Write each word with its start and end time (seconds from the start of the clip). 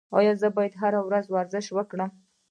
ایا 0.17 0.33
زه 0.41 0.47
باید 0.55 0.73
هره 0.81 0.99
ورځ 1.07 1.25
ورزش 1.29 1.65
وکړم؟ 1.71 2.11